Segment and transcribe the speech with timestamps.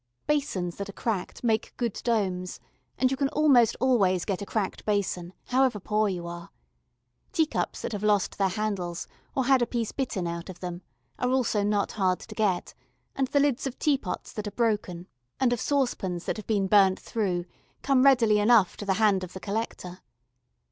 [0.25, 2.59] Basins that are cracked make good domes,
[2.97, 6.49] and you can almost always get a cracked basin, however poor you are;
[7.31, 10.81] tea cups that have lost their handles, or had a piece bitten out of them,
[11.19, 12.73] are also not hard to get,
[13.15, 15.07] and the lids of teapots that are broken,
[15.39, 17.45] and of saucepans that have been burnt through,
[17.83, 19.99] come readily enough to the hand of the collector.